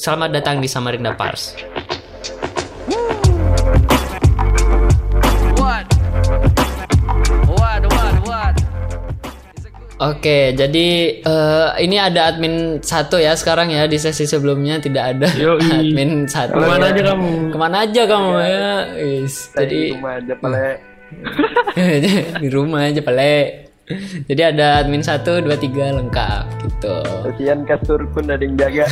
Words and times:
Selamat 0.00 0.32
datang 0.32 0.64
di 0.64 0.68
Samarinda 0.70 1.12
Pars. 1.12 1.52
Oke, 10.00 10.56
jadi 10.56 10.88
eh, 11.20 11.68
ini 11.84 12.00
ada 12.00 12.32
admin 12.32 12.80
satu 12.80 13.20
ya 13.20 13.36
sekarang 13.36 13.68
ya 13.68 13.84
di 13.84 14.00
sesi 14.00 14.24
sebelumnya 14.24 14.80
tidak 14.80 15.04
ada 15.20 15.28
Yoi. 15.36 15.68
admin 15.92 16.24
satu. 16.24 16.56
Ke 16.56 16.64
mana 16.64 16.88
ya. 16.88 16.92
aja 16.96 17.02
kamu? 17.12 17.30
Ke 17.52 17.56
mana 17.60 17.76
aja 17.84 18.02
kamu 18.08 18.30
ya? 18.40 18.68
Is, 18.96 19.52
Jadi 19.52 19.60
Jadi 19.60 20.00
rumah 20.00 20.12
aja 20.16 20.34
pale. 20.40 20.68
di 22.40 22.48
rumah 22.48 22.80
aja 22.88 23.00
pale. 23.04 23.69
Jadi 24.30 24.42
ada 24.42 24.82
admin 24.82 25.02
satu, 25.02 25.42
dua, 25.42 25.58
tiga 25.58 25.90
lengkap 25.90 26.44
gitu. 26.66 26.96
Kasihan 27.26 27.60
kasur 27.66 28.00
pun 28.14 28.30
ada 28.30 28.40
yang 28.40 28.56
jaga. 28.56 28.86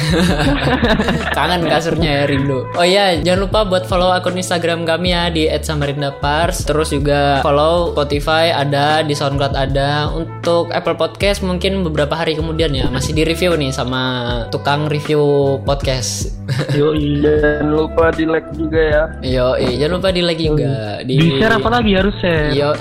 Kangen 1.36 1.64
kasurnya 1.66 2.10
ya 2.10 2.24
rindu. 2.28 2.66
Oh 2.74 2.86
iya, 2.86 3.18
jangan 3.22 3.40
lupa 3.48 3.60
buat 3.64 3.84
follow 3.86 4.10
akun 4.10 4.36
Instagram 4.36 4.84
kami 4.84 5.14
ya 5.14 5.30
di 5.32 5.46
@samarindapars. 5.48 6.66
Terus 6.66 6.92
juga 6.92 7.40
follow 7.40 7.94
Spotify 7.94 8.52
ada, 8.52 9.02
di 9.06 9.14
SoundCloud 9.14 9.54
ada. 9.54 10.10
Untuk 10.12 10.70
Apple 10.74 10.98
Podcast 10.98 11.40
mungkin 11.40 11.86
beberapa 11.86 12.18
hari 12.18 12.34
kemudian 12.36 12.74
ya 12.74 12.90
masih 12.90 13.14
di 13.14 13.22
review 13.24 13.54
nih 13.54 13.70
sama 13.72 14.44
tukang 14.50 14.90
review 14.90 15.56
podcast. 15.62 16.34
Yoi. 16.74 17.20
Jangan 17.20 17.66
lupa 17.70 18.04
di 18.12 18.24
like 18.24 18.48
juga 18.56 18.80
ya. 18.80 19.02
Yo, 19.20 19.48
jangan 19.56 19.92
lupa 20.00 20.08
di 20.10 20.22
like 20.24 20.40
juga 20.40 21.04
di 21.04 21.14
Di 21.20 21.28
share 21.36 21.60
apa 21.60 21.68
lagi 21.68 21.92
harus 21.92 22.14
share. 22.20 22.56
Yo, 22.56 22.72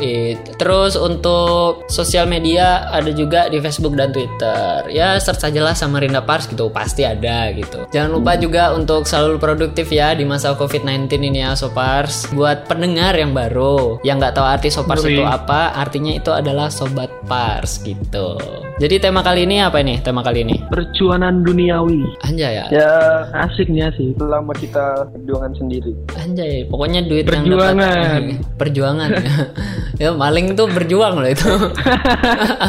terus 0.56 0.96
untuk 0.96 1.84
sosial 1.92 2.07
media 2.24 2.88
ada 2.88 3.12
juga 3.12 3.52
di 3.52 3.60
Facebook 3.60 3.98
dan 3.98 4.16
Twitter. 4.16 4.88
Ya 4.88 5.20
search 5.20 5.44
aja 5.44 5.60
lah 5.60 5.76
sama 5.76 6.00
Rinda 6.00 6.24
Pars 6.24 6.48
gitu, 6.48 6.72
pasti 6.72 7.04
ada 7.04 7.52
gitu. 7.52 7.84
Jangan 7.92 8.16
lupa 8.16 8.38
juga 8.38 8.72
untuk 8.72 9.04
selalu 9.04 9.36
produktif 9.36 9.92
ya 9.92 10.16
di 10.16 10.24
masa 10.24 10.56
COVID-19 10.56 11.12
ini 11.20 11.44
ya 11.44 11.52
Sopars. 11.54 12.32
Buat 12.32 12.70
pendengar 12.70 13.18
yang 13.18 13.36
baru, 13.36 14.00
yang 14.06 14.22
nggak 14.22 14.38
tahu 14.38 14.46
arti 14.46 14.70
Sopars 14.70 15.04
Yoi. 15.04 15.20
itu 15.20 15.24
apa, 15.26 15.76
artinya 15.76 16.14
itu 16.14 16.32
adalah 16.32 16.72
sobat 16.72 17.12
Pars 17.26 17.84
gitu. 17.84 18.38
Jadi 18.78 19.02
tema 19.02 19.26
kali 19.26 19.50
ini 19.50 19.58
apa 19.58 19.82
ini? 19.82 19.98
Tema 19.98 20.22
kali 20.22 20.46
ini? 20.46 20.56
Perjuangan 20.70 21.42
duniawi. 21.42 22.06
Anjay 22.22 22.62
ya. 22.62 22.66
Ya 22.70 22.92
Asiknya 23.34 23.90
sih. 23.98 24.14
selama 24.14 24.54
kita 24.54 25.10
perjuangan 25.10 25.50
sendiri. 25.58 25.98
Anjay, 26.14 26.70
pokoknya 26.70 27.02
duit 27.10 27.26
Perjuangan. 27.26 27.74
yang 27.74 28.38
dapat 28.38 28.46
perjuangan 28.62 29.10
ya 30.02 30.14
maling 30.14 30.54
tuh 30.54 30.70
berjuang 30.70 31.18
loh 31.18 31.26
itu. 31.26 31.50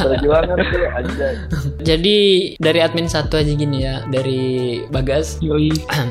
Perjuangan 0.01 0.57
tuh 0.59 0.81
aja. 0.87 1.29
Jadi 1.81 2.17
dari 2.57 2.79
admin 2.79 3.07
satu 3.07 3.37
aja 3.37 3.51
gini 3.51 3.83
ya, 3.83 4.05
dari 4.07 4.43
Bagas. 4.89 5.39
Yoi. 5.41 5.71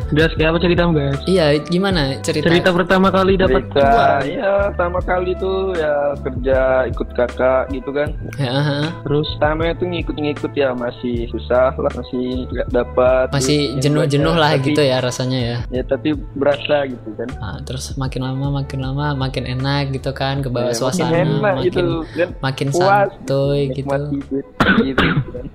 Gas 0.10 0.32
kayak 0.34 0.50
apa 0.50 0.60
cerita 0.60 0.82
guys? 0.88 1.20
Iya, 1.26 1.46
gimana 1.64 2.18
cerita? 2.22 2.48
Cerita 2.48 2.70
pertama 2.72 3.08
kali 3.10 3.36
dapat 3.36 3.66
Cerita 3.66 3.84
uang. 3.84 4.22
ya 4.28 4.52
pertama 4.72 5.00
kali 5.02 5.32
tuh 5.36 5.58
ya 5.74 5.94
kerja 6.20 6.60
ikut 6.88 7.10
kakak 7.14 7.64
gitu 7.70 7.90
kan. 7.92 8.10
Ya, 8.38 8.52
aha. 8.52 8.80
Terus 9.04 9.28
Pertama 9.38 9.70
itu 9.70 9.86
ngikut-ngikut 9.86 10.52
ya 10.54 10.70
masih 10.74 11.30
susah 11.30 11.72
lah 11.74 11.92
masih 11.94 12.48
nggak 12.48 12.68
dapat. 12.70 13.26
Masih 13.30 13.60
jenuh-jenuh 13.78 14.34
lah 14.34 14.52
tapi- 14.54 14.66
gitu 14.68 14.82
ya 14.82 14.98
rasanya 14.98 15.40
ya. 15.40 15.58
Ya 15.70 15.84
tapi 15.84 16.16
berasa 16.34 16.86
gitu 16.86 17.10
kan. 17.14 17.28
Nah, 17.38 17.58
terus 17.62 17.94
makin 17.96 18.24
lama 18.24 18.50
makin 18.56 18.80
lama 18.82 19.14
makin 19.14 19.46
enak 19.46 19.92
gitu 19.92 20.12
kan 20.12 20.40
ke 20.40 20.50
bawah 20.50 20.72
Ya, 20.72 20.76
suasana, 20.76 21.12
makin 21.12 21.28
enak 21.28 21.42
makin 21.44 21.64
gitu 21.64 21.84
kan. 22.10 22.30
makin 22.40 22.68
Puas, 22.70 22.84
santuy 23.06 23.70
gitu. 23.76 23.94
Gitu 24.82 25.06
kan. 25.06 25.46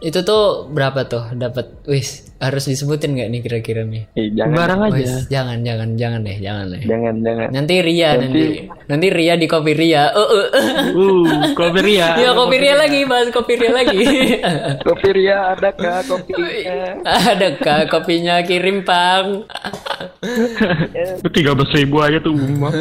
Itu 0.00 0.18
tuh 0.24 0.70
berapa 0.72 1.04
tuh 1.04 1.36
dapat? 1.36 1.84
Wis, 1.84 2.29
harus 2.40 2.64
disebutin 2.64 3.12
nggak 3.12 3.28
nih 3.28 3.40
kira-kira 3.40 3.84
nih? 3.84 4.08
Eh, 4.12 4.32
jangan 4.32 4.56
barang 4.56 4.80
aja. 4.82 4.96
Wis, 4.96 5.12
jangan 5.28 5.60
jangan 5.60 5.88
jangan 5.94 6.20
deh, 6.20 6.38
jangan 6.38 6.64
deh. 6.66 6.80
jangan 6.82 7.14
jangan. 7.20 7.48
Nanti 7.52 7.74
Ria 7.78 8.10
nanti 8.14 8.40
Nanti- 8.40 8.60
nanti 8.88 9.06
Ria 9.08 9.34
di 9.34 9.46
kopi 9.46 9.72
Ria. 9.72 10.02
Oh, 10.10 10.24
oh. 10.24 10.46
uh, 10.96 11.24
kopi 11.52 11.80
Ria. 11.82 12.08
Ya 12.22 12.32
kopi 12.32 12.56
Ria 12.56 12.74
lagi, 12.74 13.04
bahas 13.04 13.28
kopi 13.28 13.52
Ria 13.54 13.70
lagi. 13.70 14.00
Kopi 14.88 15.08
Ria 15.12 15.52
ada 15.52 15.68
kah 15.70 16.00
kopi? 16.02 16.32
Ada 17.30 17.48
kak 17.56 17.82
kopinya 17.88 18.40
kirim 18.40 18.82
pang. 18.82 19.44
Tiga 21.30 21.52
belas 21.52 21.70
ribu 21.70 21.96
aja 21.98 22.18
tuh 22.18 22.32
umum. 22.32 22.72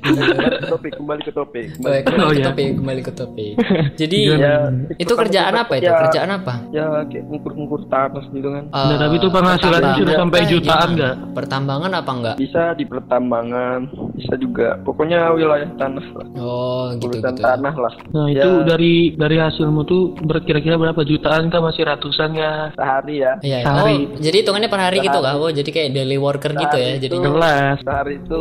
Kembali 0.00 0.32
ke 0.52 0.66
topik, 0.66 0.92
kembali 0.94 1.22
ke 1.22 1.32
topik. 1.32 1.66
Kembali, 1.74 1.98
kembali 2.02 2.20
Oh, 2.20 2.30
ke 2.30 2.36
iya. 2.36 2.46
topik, 2.46 2.66
kembali 2.74 3.00
ke 3.00 3.12
topik. 3.12 3.52
Jadi 3.96 4.18
Ya, 4.30 4.54
itu 4.96 5.12
kerjaan 5.12 5.54
apa 5.54 5.72
itu? 5.74 5.86
ya, 5.86 5.96
Kerjaan 5.98 6.30
apa? 6.32 6.54
Ya 6.70 6.86
ngukur-ngukur 7.04 7.84
tanah 7.86 8.24
gitu 8.30 8.48
kan. 8.48 8.64
Nah, 8.90 8.98
tapi 9.00 9.14
itu 9.16 9.28
penghasilannya 9.30 9.92
sudah 9.96 10.14
sampai 10.16 10.40
jutaan 10.44 10.88
nggak? 10.92 11.14
Pertambangan 11.30 11.90
apa 11.94 12.10
enggak? 12.10 12.34
Bisa 12.36 12.62
di 12.74 12.84
pertambangan, 12.84 13.78
bisa 14.12 14.34
juga. 14.34 14.74
Pokoknya 14.82 15.30
wilayah 15.30 15.70
tanah 15.78 16.06
lah. 16.10 16.26
Oh, 16.36 16.90
gitu 16.96 17.14
Urusan 17.14 17.32
gitu. 17.32 17.42
tanah 17.42 17.74
lah. 17.76 17.92
Nah 18.10 18.26
Ya, 18.28 18.42
itu 18.42 18.50
dari 18.64 18.94
dari 19.14 19.36
hasilmu 19.36 19.80
tuh 19.84 20.02
berkira-kira 20.20 20.74
berapa 20.74 21.00
jutaan 21.00 21.48
kah 21.48 21.60
masih 21.60 21.86
ratusan 21.86 22.34
ya? 22.34 22.74
sehari 22.74 23.22
ya. 23.22 23.32
Iya. 23.40 23.58
iya. 23.58 23.64
Sehari. 23.64 23.94
Oh, 23.94 24.18
jadi 24.18 24.36
hitungannya 24.42 24.68
per 24.68 24.80
hari 24.80 24.96
gitu 24.98 25.18
kah? 25.18 25.34
Oh, 25.34 25.50
jadi 25.50 25.70
kayak 25.70 25.90
daily 25.92 26.18
worker 26.18 26.50
gitu 26.52 26.76
ya. 26.76 26.86
Sehari 26.90 27.00
Jadi 27.00 27.14
itu- 27.14 27.24
Jelas. 27.24 27.76
Sehari 27.80 28.14
itu 28.16 28.38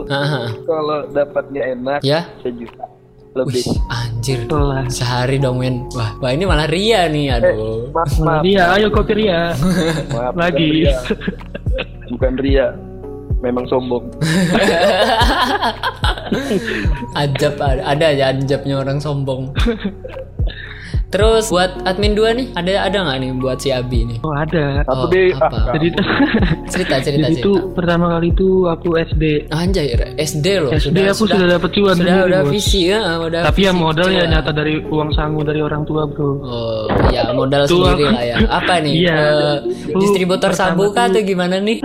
kalau 0.65 0.97
dapatnya 1.07 1.61
enak 1.69 1.99
ya. 2.01 2.25
sejuta 2.41 2.85
lebih. 3.37 3.61
Wih, 3.61 3.77
anjir. 3.89 4.39
Jelas. 4.49 4.89
Sehari 4.89 5.37
dong, 5.37 5.61
men. 5.61 5.85
Wah, 5.93 6.17
wah 6.17 6.31
ini 6.33 6.45
malah 6.49 6.65
Ria 6.65 7.05
nih, 7.09 7.37
aduh. 7.37 7.93
Maaf, 7.93 8.17
Nah, 8.19 8.25
maaf, 8.25 8.41
dia, 8.45 8.63
ayo 8.73 8.87
kopi 8.89 9.13
Ria. 9.25 9.53
maaf, 10.13 10.33
bukan 10.33 10.41
Lagi. 10.41 10.67
Ria. 10.69 10.97
Bukan 12.09 12.33
Ria. 12.41 12.67
Memang 13.39 13.63
sombong. 13.69 14.03
Ajab 17.21 17.55
ada, 17.61 17.81
ada 17.85 18.07
ya 18.11 18.33
ajabnya 18.35 18.75
orang 18.81 18.99
sombong. 18.99 19.53
Terus 21.09 21.49
buat 21.49 21.73
admin 21.83 22.13
2 22.13 22.37
nih, 22.37 22.47
ada 22.53 22.85
ada 22.85 22.97
nggak 23.01 23.17
nih 23.17 23.29
buat 23.35 23.57
si 23.57 23.69
Abi 23.69 24.05
nih? 24.05 24.17
Oh 24.21 24.29
ada. 24.31 24.85
Oh, 24.85 25.03
Aku 25.03 25.05
deh, 25.09 25.33
apa? 25.33 25.49
ah, 25.49 25.73
Jadi 25.73 25.87
Cerita 26.69 26.95
cerita 27.01 27.17
jadi 27.17 27.33
cerita. 27.33 27.41
itu 27.41 27.51
pertama 27.73 28.13
kali 28.13 28.29
itu 28.29 28.47
aku 28.63 28.93
SD. 28.95 29.49
Anjay, 29.49 29.89
SD 30.15 30.45
loh. 30.59 30.69
SD 30.69 30.93
aku 31.03 31.25
sudah 31.25 31.49
dapat 31.49 31.69
cuan 31.71 31.91
Sudah 31.91 31.97
sendiri, 31.97 32.29
udah 32.29 32.41
Bos. 32.43 32.51
visi 32.53 32.81
ya, 32.85 33.01
udah. 33.17 33.41
Tapi 33.43 33.59
ya 33.59 33.71
visi 33.71 33.81
modal 33.81 34.09
ya 34.11 34.23
nyata 34.23 34.51
dari 34.51 34.73
uang 34.79 35.09
sangu 35.11 35.41
dari 35.41 35.59
orang 35.59 35.81
tua 35.83 36.05
bro. 36.05 36.29
Oh, 36.39 36.85
ya 37.09 37.33
modal 37.33 37.65
Tuh, 37.65 37.81
sendiri 37.83 38.05
aku- 38.05 38.13
lah 38.13 38.23
ya. 38.23 38.35
Apa 38.47 38.73
nih? 38.79 38.93
Iya. 39.01 39.17
Tuh, 39.81 39.97
distributor 39.97 40.51
sabu 40.51 40.91
kah 40.91 41.07
tuh- 41.07 41.17
atau 41.17 41.21
gimana 41.23 41.57
nih? 41.57 41.81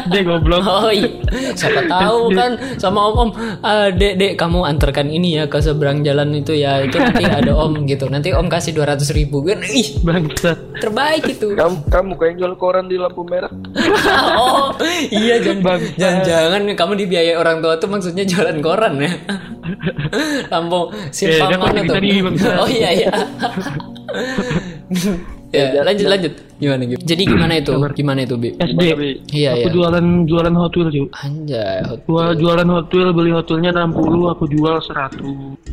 SD 0.00 0.24
goblok. 0.24 0.62
Oh 0.62 0.88
iya, 0.88 1.04
siapa 1.52 1.84
tahu 1.84 2.32
kan 2.32 2.50
sama 2.76 3.00
om 3.02 3.16
om, 3.18 3.30
"Ah, 3.60 3.90
dek 3.90 4.16
dek 4.16 4.32
kamu 4.34 4.64
antarkan 4.64 5.08
ini 5.08 5.36
ya 5.36 5.44
ke 5.44 5.58
seberang 5.58 6.00
jalan 6.00 6.32
itu 6.32 6.54
ya 6.54 6.80
itu 6.80 6.96
nanti 6.96 7.24
ada 7.26 7.52
om 7.52 7.84
gitu, 7.84 8.06
nanti 8.06 8.30
om 8.38 8.46
kasih 8.46 8.70
dua 8.70 8.94
ratus 8.94 9.10
ribu 9.10 9.42
kan, 9.42 9.58
ih 9.60 9.98
Bangsat. 10.00 10.58
terbaik 10.78 11.26
itu. 11.26 11.52
Kamu, 11.52 11.90
kamu 11.90 12.12
kayak 12.14 12.34
jual 12.38 12.54
koran 12.54 12.86
di 12.86 12.94
lampu 12.94 13.26
merah. 13.26 13.50
oh 14.40 14.72
iya 15.10 15.36
jangan 15.44 15.80
jangan 15.98 16.22
jangan 16.22 16.62
kamu 16.72 16.92
dibiayai 17.04 17.34
orang 17.34 17.58
tua 17.58 17.74
tuh 17.76 17.90
maksudnya 17.90 18.22
jualan 18.22 18.62
koran 18.62 19.02
ya. 19.02 19.12
Lampung 20.54 20.94
Eh, 20.94 21.10
simpang 21.10 21.58
mana 21.58 21.82
tuh? 21.82 21.98
tadi. 21.98 22.08
Oh 22.56 22.68
iya 22.70 22.90
iya. 22.94 23.10
Ya 25.48 25.80
lanjut 25.80 26.06
lanjut 26.06 26.32
gimana 26.58 26.82
gitu. 26.90 26.98
Jadi 27.06 27.22
gimana 27.22 27.54
itu? 27.54 27.70
Gimana 27.94 28.20
itu 28.26 28.34
bi? 28.34 28.50
SD. 28.50 28.82
Iya 29.30 29.54
aku 29.54 29.68
iya. 29.70 29.74
jualan 29.78 30.06
jualan 30.26 30.54
Hot 30.58 30.74
Wheels 30.74 30.90
cuy. 30.90 31.06
Anjay, 31.22 31.78
hot- 31.86 32.02
Gua 32.02 32.34
jualan 32.34 32.66
Hot 32.66 32.90
Wheels 32.90 33.14
beli 33.14 33.30
Hot 33.30 33.46
Wheelsnya 33.46 33.70
60 33.78 34.34
aku 34.34 34.44
jual 34.50 34.76
100 34.82 35.22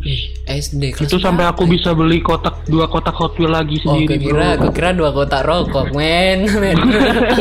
Ih, 0.05 0.21
SD 0.45 0.93
kelas 0.93 1.09
itu 1.09 1.17
sampai 1.17 1.49
aku 1.49 1.65
bisa 1.65 1.97
beli 1.97 2.21
kotak 2.21 2.61
dua 2.69 2.85
kotak 2.85 3.17
Hot 3.17 3.33
Wheels 3.33 3.49
lagi 3.49 3.81
Oh, 3.81 3.97
sendiri 3.97 4.13
aku 4.13 4.21
kira, 4.29 4.45
aku 4.53 4.67
kira 4.71 4.89
dua 4.93 5.09
kotak 5.09 5.41
rokok, 5.41 5.87
men. 5.97 6.45
men. 6.61 6.77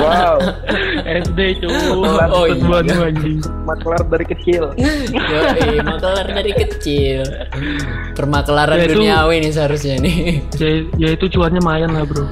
Wow, 0.01 0.41
SD 1.05 1.39
cuy 1.61 1.69
Oh, 2.33 2.49
iya. 2.49 2.57
buat 2.57 2.89
anjing 2.89 3.45
maklar 3.69 4.01
dari 4.09 4.25
kecil. 4.25 4.73
Yoi, 5.13 5.85
makelar 5.85 6.27
dari 6.33 6.53
kecil. 6.57 7.21
Permakelaran 8.17 8.81
Ya, 8.81 8.89
duniawi 8.89 9.37
nih 9.45 9.53
seharusnya 9.53 10.01
nih. 10.01 10.41
ya, 10.57 10.69
ya 10.97 11.09
itu 11.13 11.29
cuannya 11.29 11.61
lumayan 11.61 11.93
lah 11.93 12.05
bro 12.05 12.25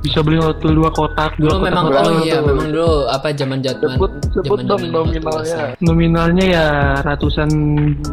bisa 0.00 0.18
beli 0.24 0.40
Wheels 0.40 0.56
dua 0.60 0.90
kotak 0.90 1.36
Dulu 1.36 1.46
dua 1.46 1.56
kotak 1.60 1.68
memang 1.68 1.84
oh 1.92 2.12
iya, 2.24 2.38
memang 2.40 2.68
dulu 2.72 2.90
apa 3.08 3.28
zaman 3.32 3.60
zaman 3.60 3.78
Sebut 3.96 4.12
sebut 4.32 4.58
zaman 4.64 4.88
dong 4.88 5.08
nominalnya. 5.12 5.62
nominalnya 5.80 6.44
ya 6.44 6.66
ratusan 7.04 7.50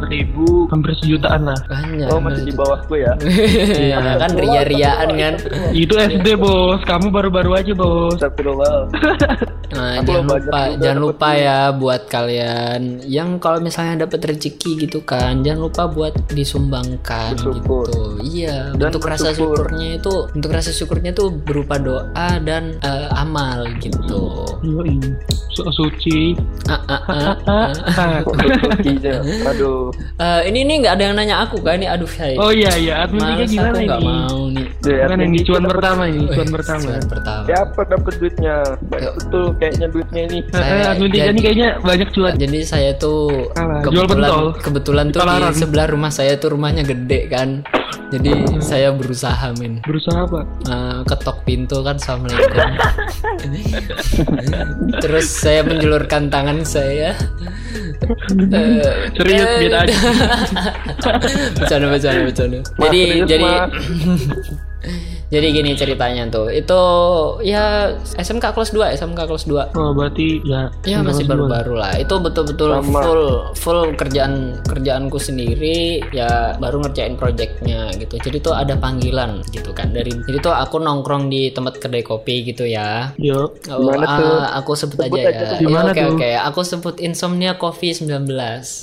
ribu 0.06 0.68
hampir 0.68 0.92
sejutaan 1.00 1.48
lah 1.48 1.58
Banyak. 1.64 2.08
Oh 2.12 2.20
masih 2.20 2.42
di 2.44 2.52
bawahku 2.52 2.94
ya. 2.96 3.12
Iya, 3.88 4.20
kan 4.20 4.30
ria-riaan 4.36 5.08
kan. 5.16 5.34
itu 5.72 5.94
SD 5.96 6.36
bos 6.36 6.80
kamu 6.84 7.08
baru-baru 7.08 7.56
aja 7.56 7.72
bos 7.72 8.16
Astagfirullah. 8.20 8.88
Nah, 9.68 10.00
Aku 10.00 10.08
jangan 10.08 10.24
lupa, 10.24 10.36
juga 10.40 10.80
jangan 10.80 10.98
lupa 11.00 11.28
ya 11.36 11.58
buat 11.70 12.02
kalian 12.08 12.80
yang 13.04 13.36
kalau 13.36 13.60
misalnya 13.60 14.08
dapat 14.08 14.20
rezeki 14.24 14.88
gitu 14.88 15.04
kan, 15.04 15.44
jangan 15.44 15.68
lupa 15.68 15.84
buat 15.84 16.14
disumbangkan 16.32 17.36
Bersyukur. 17.36 17.84
gitu. 17.84 18.02
Iya, 18.24 18.72
Dan 18.72 18.96
rasa 18.96 19.28
bersyukur. 19.30 19.68
syukurnya 19.68 19.88
itu, 20.00 20.14
bentuk 20.32 20.50
rasa 20.50 20.70
syukurnya 20.72 21.10
itu 21.12 21.24
berupa 21.30 21.76
doa 21.76 22.40
dan 22.40 22.80
eh, 22.80 23.08
amal 23.12 23.68
gitu. 23.78 24.48
So 25.52 25.68
suci. 25.74 26.38
Ah, 26.70 26.78
ah, 26.86 27.34
ah. 27.44 28.20
Aduh. 29.50 29.90
Eh, 30.18 30.40
ini 30.48 30.62
ini 30.62 30.72
nggak 30.80 30.94
ada 30.96 31.02
yang 31.10 31.14
nanya 31.18 31.36
aku 31.42 31.58
kan 31.60 31.76
ini 31.82 31.90
aduh 31.90 32.06
saya. 32.06 32.38
Oh 32.38 32.54
iya 32.54 32.72
iya, 32.78 32.94
admin 33.04 33.42
gimana 33.44 33.74
aku 33.74 33.82
ini? 33.82 34.06
mau 34.06 34.38
nih. 34.48 34.66
Kan 34.82 34.94
yang 34.94 35.10
admin 35.18 35.42
cuan 35.42 35.64
pertama 35.66 36.02
ini, 36.06 36.24
cuan 36.30 36.48
pertama. 36.50 36.86
cuan 36.86 37.04
pertama. 37.10 37.44
Siapa 37.46 37.80
dapat 37.84 38.12
duitnya? 38.22 38.56
Betul 38.86 39.57
kayaknya 39.58 39.86
duitnya 39.86 40.22
ini. 40.24 40.38
Admin 40.50 41.08
tiga 41.08 41.18
jadi- 41.20 41.30
ini 41.30 41.40
kayaknya 41.40 41.68
banyak 41.78 42.08
cuan. 42.10 42.34
Jadi 42.34 42.58
saya 42.62 42.90
tuh 42.94 43.50
Alah, 43.52 43.82
jual 43.84 44.06
kebetulan 44.06 44.30
kebetulan 44.56 45.06
tuh 45.08 45.20
di 45.20 45.26
Tolaran. 45.26 45.52
sebelah 45.52 45.86
rumah 45.88 46.10
saya 46.10 46.32
tuh 46.34 46.48
rumahnya 46.50 46.82
gede 46.82 47.20
kan. 47.26 47.48
Jadi 48.08 48.30
Hmm. 48.32 48.56
saya 48.58 48.88
berusaha 48.90 49.52
men 49.54 49.84
Berusaha 49.84 50.24
apa? 50.24 50.40
Eh, 50.64 51.00
ketok 51.04 51.44
pintu 51.44 51.76
kan 51.82 51.96
assalamualaikum. 51.96 52.68
Terus 54.98 55.26
saya 55.28 55.60
menjulurkan 55.60 56.28
tangan 56.28 56.64
saya. 56.64 57.12
Eh, 57.98 59.10
Serius, 59.12 59.44
eh, 59.44 59.58
biar 59.60 59.74
aja. 59.82 59.96
bercanda 61.58 61.86
bercanda 61.88 62.20
bercanda. 62.24 62.58
Mas, 62.70 62.86
Jadi 62.86 63.00
serius, 63.02 63.28
jadi 63.28 63.44
Mas. 63.44 63.68
jadi 65.28 65.46
gini 65.52 65.76
ceritanya 65.76 66.24
tuh. 66.28 66.48
Itu 66.48 66.80
ya 67.44 67.92
SMK 68.16 68.56
kelas 68.56 68.72
2, 68.72 68.96
SMK 68.96 69.20
kelas 69.28 69.44
2. 69.44 69.76
Oh 69.76 69.92
berarti 69.92 70.40
ya. 70.42 70.72
Ya 70.84 71.04
masih 71.04 71.28
baru-baru 71.28 71.76
lah. 71.76 71.92
Itu 71.96 72.16
betul-betul 72.18 72.80
Sama. 72.80 73.00
full 73.04 73.22
full 73.52 73.80
kerjaan 73.92 74.60
kerjaanku 74.64 75.20
sendiri. 75.20 76.00
Ya 76.10 76.56
baru 76.56 76.80
ngerjain 76.80 77.14
projectnya 77.14 77.92
gitu. 77.96 78.16
Jadi 78.16 78.40
tuh 78.40 78.56
ada 78.56 78.72
panggilan 78.74 79.44
gitu 79.52 79.76
kan 79.76 79.92
dari. 79.92 80.10
Jadi 80.16 80.38
tuh 80.40 80.52
aku 80.52 80.80
nongkrong 80.80 81.28
di 81.28 81.52
tempat 81.52 81.76
kedai 81.76 82.00
kopi 82.00 82.48
gitu 82.48 82.64
ya. 82.64 83.12
Yo. 83.20 83.52
Oh, 83.68 83.78
Gimana 83.84 84.04
ah, 84.08 84.16
tuh? 84.16 84.36
aku 84.64 84.72
sebut, 84.74 84.96
Sebut 84.98 85.20
aja, 85.20 85.28
aja 85.28 85.44
ya. 85.44 85.50
Ya, 85.52 85.58
Gimana 85.60 85.90
Oke 85.92 86.00
tuh? 86.00 86.12
oke. 86.16 86.30
Aku 86.48 86.60
sebut 86.64 86.94
Insomnia 86.98 87.52
Coffee 87.54 87.92
19. 87.92 88.24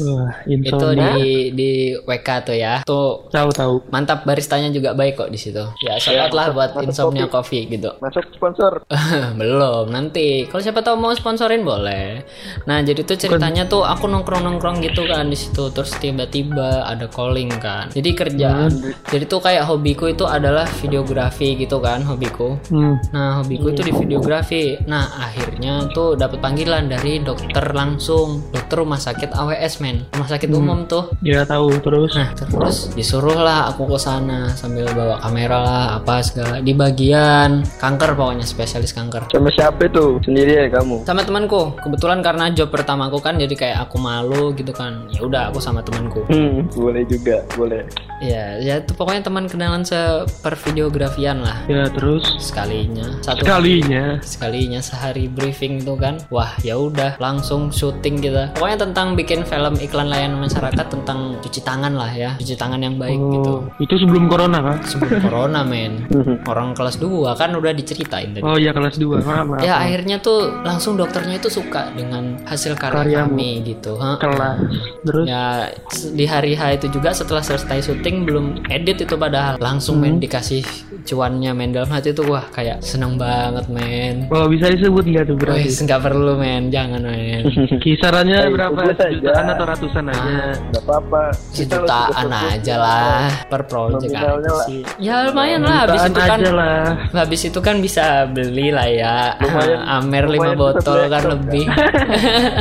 Wah, 0.06 0.30
Itu 0.46 0.88
di 0.94 1.10
di 1.52 1.70
WK 1.98 2.28
tuh 2.46 2.56
ya. 2.56 2.86
Tuh 2.86 3.26
Tahu 3.30 3.50
tahu. 3.50 3.74
mantap 3.90 4.24
baristanya 4.24 4.70
juga 4.70 4.94
baik 4.94 5.18
kok 5.18 5.30
di 5.30 5.40
situ. 5.40 5.66
Ya 5.82 5.98
shout 5.98 6.16
out 6.16 6.35
lah 6.36 6.52
buat 6.52 6.76
Insomnia 6.84 7.32
Coffee 7.32 7.72
gitu. 7.72 7.96
Masuk 8.04 8.28
sponsor. 8.36 8.84
Belum 9.40 9.88
nanti. 9.88 10.44
Kalau 10.52 10.60
siapa 10.60 10.84
tahu 10.84 11.00
mau 11.00 11.16
sponsorin 11.16 11.64
boleh. 11.64 12.28
Nah 12.68 12.84
jadi 12.84 13.08
tuh 13.08 13.16
ceritanya 13.16 13.64
tuh 13.72 13.88
aku 13.88 14.12
nongkrong 14.12 14.44
nongkrong 14.44 14.84
gitu 14.84 15.08
kan 15.08 15.32
di 15.32 15.40
situ. 15.40 15.72
Terus 15.72 15.96
tiba-tiba 15.96 16.84
ada 16.84 17.08
calling 17.08 17.50
kan. 17.64 17.88
Jadi 17.96 18.10
kerjaan. 18.12 18.72
Jadi 19.08 19.24
tuh 19.26 19.40
kayak 19.40 19.64
hobiku 19.64 20.12
itu 20.12 20.28
adalah 20.28 20.68
videografi 20.84 21.56
gitu 21.56 21.80
kan 21.80 22.04
hobiku. 22.04 22.60
Hmm. 22.68 23.00
Nah 23.16 23.40
hobiku 23.40 23.72
itu 23.72 23.82
di 23.88 23.96
videografi. 23.96 24.76
Nah 24.84 25.16
akhirnya 25.24 25.88
tuh 25.96 26.20
dapat 26.20 26.44
panggilan 26.44 26.92
dari 26.92 27.24
dokter 27.24 27.64
langsung. 27.72 28.44
Dokter 28.52 28.84
rumah 28.84 29.00
sakit 29.00 29.32
AWS 29.32 29.80
men. 29.80 30.04
Rumah 30.12 30.30
sakit 30.30 30.50
umum 30.52 30.84
tuh. 30.90 31.16
Ya 31.22 31.46
tahu 31.46 31.72
terus. 31.80 32.18
Nah, 32.18 32.34
terus 32.34 32.92
disuruh 32.98 33.38
lah 33.38 33.70
aku 33.70 33.86
ke 33.86 33.98
sana 34.02 34.50
sambil 34.58 34.90
bawa 34.92 35.22
kamera 35.22 35.58
lah 35.62 35.86
apa 36.02 36.25
segala 36.26 36.58
di 36.60 36.74
bagian 36.74 37.62
kanker 37.78 38.14
pokoknya 38.14 38.42
spesialis 38.42 38.90
kanker. 38.92 39.30
Sama 39.30 39.50
siapa 39.52 39.86
itu? 39.86 40.18
Sendiri 40.20 40.58
ya 40.58 40.68
kamu? 40.72 41.06
Sama 41.06 41.22
temanku. 41.22 41.78
Kebetulan 41.78 42.20
karena 42.20 42.50
job 42.50 42.68
pertamaku 42.68 43.18
kan 43.20 43.38
jadi 43.38 43.54
kayak 43.54 43.78
aku 43.84 43.98
malu 43.98 44.50
gitu 44.52 44.72
kan. 44.72 45.06
Ya 45.10 45.22
udah 45.22 45.42
aku 45.50 45.60
sama 45.60 45.80
temanku. 45.80 46.26
Hmm, 46.26 46.66
boleh 46.72 47.06
juga, 47.06 47.46
boleh. 47.54 47.86
Ya, 48.18 48.58
ya 48.58 48.80
itu 48.80 48.92
pokoknya 48.92 49.22
teman 49.22 49.46
kenalan 49.46 49.84
sepervideografian 49.84 51.42
lah 51.42 51.58
Ya 51.68 51.84
terus. 51.90 52.24
sekalinya. 52.40 53.04
Satu 53.20 53.44
Sekalinya. 53.44 54.18
sekalinya 54.22 54.80
sehari 54.80 55.28
briefing 55.28 55.80
itu 55.80 55.94
kan 55.96 56.18
wah 56.30 56.56
ya 56.62 56.76
udah 56.76 57.18
langsung 57.18 57.70
syuting 57.70 58.18
kita 58.20 58.56
pokoknya 58.56 58.78
tentang 58.82 59.14
bikin 59.14 59.44
film 59.44 59.76
iklan 59.78 60.08
layanan 60.08 60.40
masyarakat 60.40 60.86
tentang 60.88 61.36
cuci 61.40 61.60
tangan 61.60 61.92
lah 61.92 62.08
ya 62.10 62.32
cuci 62.38 62.56
tangan 62.56 62.80
yang 62.80 62.96
baik 62.96 63.20
gitu 63.20 63.52
Oh, 63.56 63.62
itu 63.78 63.94
sebelum 63.96 64.26
corona 64.26 64.60
kan? 64.62 64.78
sebelum 64.84 65.20
corona 65.20 65.62
men 65.62 66.08
orang 66.46 66.74
kelas 66.74 66.98
2 66.98 67.36
kan 67.36 67.50
udah 67.56 67.72
diceritain 67.72 68.32
tadi 68.32 68.44
Oh 68.44 68.56
iya 68.56 68.72
kelas 68.72 68.96
2. 68.98 69.22
Maaf, 69.22 69.46
maaf. 69.48 69.62
ya 69.64 69.80
akhirnya 69.80 70.18
tuh 70.20 70.62
langsung 70.62 70.96
dokternya 70.96 71.38
itu 71.38 71.50
suka 71.50 71.92
dengan 71.94 72.38
hasil 72.46 72.78
karya 72.78 73.26
Karyamu. 73.26 73.34
kami 73.34 73.52
gitu. 73.66 73.98
Kelas. 73.98 74.58
Terus. 75.06 75.26
ya 75.26 75.70
di 76.14 76.26
hari 76.26 76.54
H 76.54 76.82
itu 76.82 76.88
juga 76.94 77.12
setelah 77.12 77.42
selesai 77.42 77.92
syuting 77.92 78.26
belum 78.26 78.46
edit 78.70 79.04
itu 79.04 79.16
padahal 79.16 79.58
langsung 79.60 80.00
men 80.00 80.18
dikasih 80.18 80.64
cuannya 81.06 81.54
men 81.54 81.70
dalam 81.70 81.88
hati 81.88 82.12
tuh 82.12 82.26
wah 82.26 82.44
kayak 82.50 82.82
seneng 82.82 83.16
banget 83.16 83.66
men 83.68 84.26
Oh 84.28 84.50
bisa 84.50 84.68
disebut 84.68 85.06
nggak 85.06 85.26
tuh 85.26 85.36
berarti? 85.38 85.64
Wih, 85.64 85.78
nggak 85.86 86.02
perlu 86.02 86.34
men, 86.36 86.64
jangan 86.68 87.02
men. 87.02 87.46
Kisarannya 87.84 88.50
berapa? 88.50 88.80
aja. 88.90 89.06
Jutaan 89.12 89.46
atau 89.48 89.66
ratusan 89.66 90.06
aja? 90.10 90.34
Gak 90.72 90.84
apa-apa. 90.84 91.22
Kita 91.54 91.78
Sejutaan 91.78 92.30
aja 92.32 92.76
lah 92.76 93.22
per 93.46 93.62
project 93.66 94.12
aja 94.12 94.34
lah. 94.34 94.66
sih. 94.66 94.82
Ya 94.98 95.30
lumayan 95.30 95.62
lah, 95.62 95.86
habis 95.86 96.02
itu 96.04 96.20
kan 96.20 96.40
aja 96.40 96.52
lah. 96.52 96.80
habis 97.14 97.42
itu 97.44 97.60
kan 97.62 97.76
bisa 97.80 98.04
beli 98.26 98.74
lah 98.74 98.88
ya. 98.88 99.16
Lumayan- 99.38 99.84
Amer 99.86 100.26
5 100.26 100.34
lumayan 100.34 100.52
bisa 100.52 100.58
botol 100.58 101.00
kan 101.06 101.24
lebih. 101.30 101.66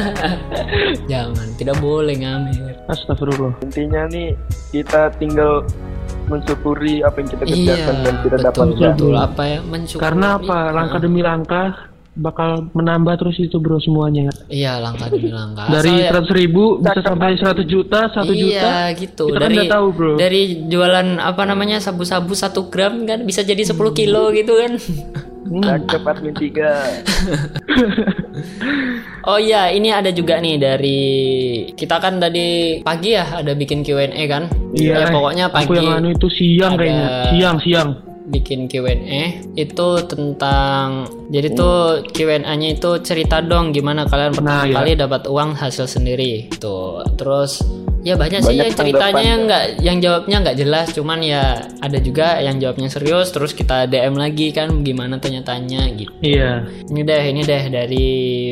jangan, 1.10 1.48
tidak 1.56 1.76
boleh 1.80 2.14
ngamer. 2.14 2.74
Astagfirullah. 2.86 3.56
Intinya 3.62 4.04
nih 4.06 4.36
kita 4.68 5.08
tinggal 5.16 5.64
mensyukuri 6.26 7.00
apa 7.00 7.16
yang 7.16 7.28
kita 7.28 7.42
Iya, 7.44 7.54
kerjakan 7.54 7.94
dan 7.96 8.14
kita 8.16 8.36
betul 8.36 8.46
dapatkan. 8.46 8.92
betul 8.92 9.14
apa 9.14 9.42
ya 9.44 9.58
mensyukuri. 9.60 10.02
Karena 10.02 10.26
apa? 10.34 10.58
Langkah 10.70 10.98
demi 10.98 11.20
langkah 11.20 11.68
bakal 12.14 12.70
menambah 12.70 13.14
terus 13.18 13.36
itu 13.36 13.58
bro 13.58 13.76
semuanya. 13.76 14.30
Iya, 14.46 14.78
langkah 14.78 15.10
demi 15.10 15.28
langkah. 15.28 15.66
Dari 15.66 15.90
Asal 15.90 15.98
ya- 15.98 16.08
seratus 16.08 16.32
ribu 16.32 16.64
bisa 16.78 17.00
sampai 17.00 17.30
100 17.34 17.66
juta, 17.66 18.00
satu 18.08 18.30
iya, 18.30 18.38
juta. 18.38 18.72
gitu. 18.94 19.24
Kita 19.26 19.34
kan 19.34 19.42
dari 19.42 19.54
nggak 19.56 19.72
tahu, 19.72 19.86
bro. 19.90 20.12
dari 20.14 20.40
jualan 20.64 21.08
apa 21.18 21.42
namanya 21.42 21.76
sabu-sabu 21.78 22.32
satu 22.32 22.68
gram 22.68 23.02
kan 23.02 23.22
bisa 23.22 23.42
jadi 23.42 23.60
10 23.60 23.74
kilo 23.92 24.30
gitu 24.30 24.54
kan. 24.54 24.72
Cakep 25.44 26.02
admin 26.04 26.34
tiga. 26.34 26.72
Oh 29.24 29.40
iya, 29.40 29.72
ini 29.72 29.88
ada 29.88 30.12
juga 30.12 30.36
nih 30.36 30.60
dari 30.60 31.00
kita 31.72 31.96
kan 31.96 32.20
tadi 32.20 32.76
pagi 32.84 33.16
ya 33.16 33.40
ada 33.40 33.56
bikin 33.56 33.80
Q&A 33.80 34.12
kan? 34.26 34.52
Iya. 34.74 35.00
Ya, 35.00 35.06
pokoknya 35.08 35.48
pagi 35.48 35.64
Aku 35.64 35.72
yang 35.74 35.96
anu 35.96 36.12
itu 36.12 36.28
siang 36.28 36.76
ada- 36.76 36.80
kayaknya. 36.82 37.08
Siang, 37.30 37.56
siang. 37.58 37.90
bikin 38.24 38.66
Q&A 38.66 39.36
itu 39.54 39.88
tentang 40.04 41.04
jadi 41.28 41.52
tuh 41.52 41.76
Q&A-nya 42.06 42.72
itu 42.72 42.96
cerita 43.00 43.40
dong 43.40 43.68
gimana 43.70 44.04
kalian 44.04 44.32
pertama 44.32 44.48
Nah, 44.54 44.64
ya. 44.64 44.74
kali 44.74 44.92
dapat 44.94 45.22
uang 45.24 45.52
hasil 45.52 45.84
sendiri 45.86 46.48
tuh 46.54 47.04
terus 47.16 47.60
ya 48.04 48.14
banyak, 48.14 48.40
sih 48.40 48.52
Banyak 48.52 48.60
yang 48.62 48.74
ceritanya 48.74 49.00
tanggapan, 49.10 49.24
yang 49.24 49.40
nggak 49.42 49.64
yang 49.80 49.96
jawabnya 49.98 50.36
nggak 50.38 50.56
jelas 50.56 50.86
cuman 50.90 51.18
ya 51.20 51.42
ada 51.78 51.98
juga 51.98 52.26
yang 52.38 52.56
jawabnya 52.56 52.88
serius 52.88 53.28
terus 53.30 53.50
kita 53.50 53.84
DM 53.84 54.14
lagi 54.14 54.48
kan 54.50 54.68
gimana 54.80 55.16
tanya-tanya 55.16 55.88
gitu 55.90 56.12
Iya. 56.20 56.68
ini 56.86 57.00
deh 57.00 57.22
ini 57.26 57.40
deh 57.42 57.62
dari 57.66 58.06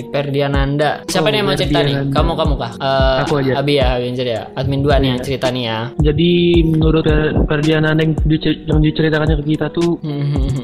Perdiananda 0.07 1.05
siapa 1.05 1.23
Oh, 1.23 1.31
nih 1.31 1.39
yang 1.39 1.47
mau 1.47 1.55
cerita 1.55 1.79
nih 1.79 1.95
Perdiananda. 2.01 2.15
kamu 2.15 2.33
kamu 2.35 2.55
kah 2.57 2.73
Eh, 2.75 3.17
Aku 3.23 3.33
aja. 3.37 3.45
Iya. 3.45 3.55
Abi 3.55 3.73
ya 3.75 3.87
Abi 3.93 4.05
ya 4.23 4.43
admin 4.55 4.81
dua 4.81 4.97
nih 4.97 5.09
yang 5.11 5.21
cerita 5.21 5.47
nih 5.49 5.65
ya 5.65 5.79
Jadi 6.03 6.31
menurut 6.65 7.05
Ferdiana 7.45 7.93
yang, 7.93 8.13
dicer- 8.23 8.65
yang 8.65 8.81
diceritakannya 8.81 9.37
ke 9.37 9.45
kita 9.47 9.67
tuh, 9.69 10.01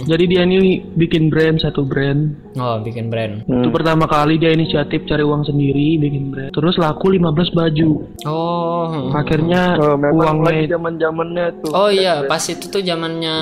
jadi 0.05 0.25
dia 0.25 0.43
ini 0.43 0.59
bikin 0.89 1.29
brand 1.29 1.59
satu 1.59 1.83
brand. 1.83 2.33
oh 2.57 2.81
bikin 2.81 3.09
brand 3.09 3.45
Itu 3.45 3.69
pertama 3.69 4.07
kali 4.07 4.37
dia 4.37 4.51
inisiatif 4.51 5.05
cari 5.05 5.21
uang 5.21 5.45
sendiri 5.45 5.99
bikin 5.99 6.25
brand. 6.29 6.51
Terus 6.51 6.77
laku 6.77 7.11
15 7.11 7.29
baju. 7.51 7.91
oh 8.25 8.78
Akhirnya 9.13 9.63
Oh, 9.79 9.95
memang 9.95 10.39
uangnya 10.39 10.47
lagi 10.49 10.63
itu 10.65 10.73
zaman 10.75 10.93
zamannya 10.99 11.45
tuh. 11.63 11.71
Oh 11.73 11.89
iya, 11.89 12.15
pas 12.25 12.43
itu 12.43 12.65
tuh 12.67 12.83
zamannya 12.83 13.37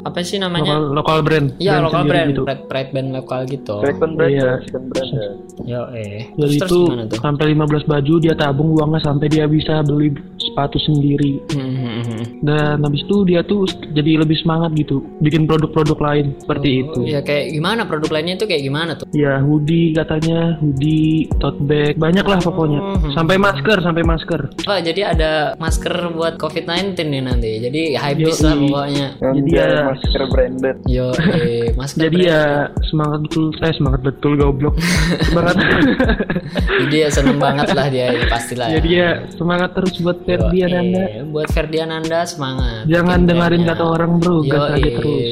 apa 0.00 0.18
sih 0.22 0.36
namanya? 0.36 0.76
lokal, 0.76 0.94
lokal 0.94 1.18
brand. 1.22 1.46
Iya, 1.56 1.72
lokal 1.80 2.02
sendiri 2.02 2.10
brand, 2.12 2.28
gitu. 2.32 2.42
pride, 2.44 2.64
pride 2.66 2.90
band 2.90 3.08
lokal 3.12 3.40
gitu. 3.46 3.74
Second 3.80 4.12
brand 4.16 4.32
Iya. 4.32 4.50
ya, 4.60 4.78
brand 4.80 5.10
ya. 5.10 5.28
Yo 5.62 5.82
eh. 5.94 6.18
Jadi 6.34 6.56
Terus, 6.58 6.70
itu 6.70 6.80
terus 6.88 7.08
tuh? 7.12 7.20
sampai 7.20 7.44
15 7.52 7.84
baju 7.84 8.14
dia 8.18 8.34
tabung 8.34 8.68
uangnya 8.72 9.00
sampai 9.00 9.26
dia 9.28 9.44
bisa 9.46 9.80
beli 9.82 10.10
sepatu 10.36 10.76
sendiri. 10.78 11.38
Hmm, 11.54 11.72
hmm. 12.02 12.20
Dan 12.42 12.82
habis 12.82 13.02
itu 13.02 13.16
dia 13.22 13.40
tuh 13.42 13.64
jadi 13.92 14.18
lebih 14.18 14.36
semangat 14.40 14.74
gitu 14.74 15.00
bikin 15.20 15.46
produk-produk 15.46 15.98
lain 15.98 16.26
seperti 16.38 16.82
itu. 16.82 16.98
Oh, 16.98 17.06
ya 17.06 17.22
kayak 17.22 17.52
gimana 17.52 17.86
produk 17.86 18.10
lainnya 18.10 18.34
itu 18.34 18.44
kayak 18.44 18.62
gimana 18.62 18.90
tuh? 18.96 19.06
Ya 19.14 19.38
hoodie 19.38 19.94
katanya, 19.94 20.58
hoodie, 20.58 21.30
tote 21.38 21.62
bag, 21.62 21.94
banyak 21.96 22.24
lah 22.24 22.40
pokoknya. 22.40 22.80
Hmm. 22.82 23.12
Sampai 23.14 23.36
masker, 23.38 23.78
sampai 23.78 24.02
masker. 24.02 24.40
Apa 24.66 24.81
jadi 24.82 25.02
ada 25.08 25.30
masker 25.56 25.90
buat 26.10 26.34
COVID-19 26.36 26.68
nih 27.00 27.22
nanti. 27.22 27.50
Jadi 27.58 27.82
habis 27.94 28.36
lah 28.38 28.54
pokoknya. 28.54 29.06
Jadi 29.16 29.50
ya- 29.50 29.88
masker 29.88 30.22
branded. 30.26 30.76
Yo, 30.84 31.06
eh, 31.32 31.70
masker. 31.78 32.00
Jadi 32.04 32.18
ya 32.24 32.42
semangat 32.84 33.18
betul, 33.22 33.44
eh 33.56 33.72
semangat 33.72 34.00
betul 34.02 34.32
goblok. 34.34 34.74
semangat. 35.28 35.56
Jadi 36.78 36.96
ya 36.96 37.08
seneng 37.08 37.38
banget 37.38 37.68
lah 37.70 37.86
dia 37.86 38.10
ini 38.10 38.26
pastilah. 38.26 38.68
Jadi 38.70 38.88
ya 38.92 39.08
semangat 39.32 39.70
terus 39.72 39.94
buat 39.98 40.18
Yo, 40.18 40.26
Ferdian 40.28 40.70
Anda. 40.72 41.02
eh, 41.04 41.22
buat 41.24 41.48
Ferdiananda 41.48 42.20
semangat. 42.24 42.82
Jangan 42.84 43.18
Bikin 43.18 43.28
dengerin 43.28 43.62
kata 43.64 43.84
orang 43.84 44.10
bro, 44.18 44.34
Yo, 44.38 44.50
gas 44.50 44.64
aja 44.72 44.80
eh. 44.80 44.92
terus. 44.92 45.24